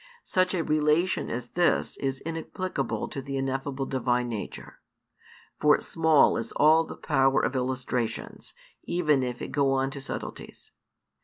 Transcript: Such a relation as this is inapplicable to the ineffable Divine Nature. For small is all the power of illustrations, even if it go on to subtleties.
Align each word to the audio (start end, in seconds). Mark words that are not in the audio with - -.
Such 0.23 0.55
a 0.55 0.63
relation 0.63 1.29
as 1.29 1.49
this 1.49 1.95
is 1.97 2.21
inapplicable 2.21 3.07
to 3.09 3.21
the 3.21 3.37
ineffable 3.37 3.85
Divine 3.85 4.29
Nature. 4.29 4.79
For 5.59 5.79
small 5.79 6.37
is 6.37 6.51
all 6.53 6.83
the 6.85 6.97
power 6.97 7.43
of 7.43 7.55
illustrations, 7.55 8.55
even 8.83 9.21
if 9.21 9.43
it 9.43 9.49
go 9.49 9.73
on 9.73 9.91
to 9.91 10.01
subtleties. 10.01 10.71